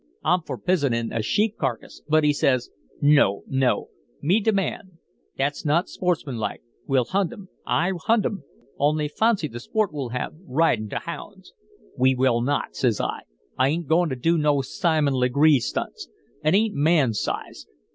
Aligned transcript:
I'm 0.23 0.41
fer 0.41 0.57
pizenin' 0.57 1.11
a 1.11 1.21
sheep 1.21 1.57
carcass, 1.59 2.01
but 2.07 2.23
he 2.23 2.33
says: 2.33 2.71
"'No, 3.03 3.43
no, 3.45 3.89
me 4.19 4.39
deah 4.39 4.51
man; 4.51 4.97
that's 5.37 5.63
not 5.63 5.89
sportsman 5.89 6.37
like; 6.37 6.63
we'll 6.87 7.05
hunt 7.05 7.31
'em. 7.33 7.49
Ay, 7.67 7.91
hunt 8.05 8.25
'em! 8.25 8.43
Only 8.79 9.07
fawncy 9.07 9.47
the 9.47 9.59
sport 9.59 9.93
we'll 9.93 10.09
have, 10.09 10.33
ridin' 10.47 10.89
to 10.89 10.97
hounds!' 10.97 11.53
"'We 11.97 12.15
will 12.15 12.41
not,' 12.41 12.75
says 12.75 12.99
I. 12.99 13.19
'I 13.59 13.69
ain't 13.69 13.87
goin' 13.87 14.09
to 14.09 14.15
do 14.15 14.39
no 14.39 14.63
Simon 14.63 15.13
Legree 15.13 15.59
stunts. 15.59 16.09
It 16.43 16.55
ain't 16.55 16.73
man's 16.73 17.19
size. 17.21 17.67